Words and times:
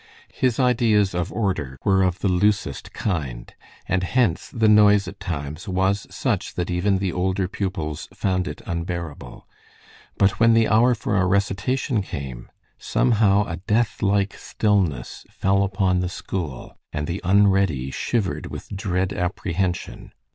His 0.33 0.59
ideas 0.59 1.13
of 1.13 1.31
order 1.31 1.77
were 1.83 2.01
of 2.01 2.21
the 2.21 2.27
loosest 2.27 2.91
kind, 2.91 3.53
and 3.87 4.01
hence 4.01 4.49
the 4.49 4.67
noise 4.67 5.07
at 5.07 5.19
times 5.19 5.67
was 5.67 6.07
such 6.09 6.55
that 6.55 6.71
even 6.71 6.97
the 6.97 7.11
older 7.13 7.47
pupils 7.47 8.07
found 8.11 8.47
it 8.47 8.63
unbearable; 8.65 9.47
but 10.17 10.39
when 10.39 10.55
the 10.55 10.67
hour 10.67 10.95
for 10.95 11.27
recitation 11.27 12.01
came, 12.01 12.49
somehow 12.79 13.45
a 13.45 13.57
deathlike 13.57 14.33
stillness 14.33 15.23
fell 15.29 15.61
upon 15.61 15.99
the 15.99 16.09
school, 16.09 16.79
and 16.91 17.05
the 17.05 17.21
unready 17.23 17.91
shivered 17.91 18.47
with 18.47 18.69
dread 18.75 19.13
apprehension. 19.13 20.13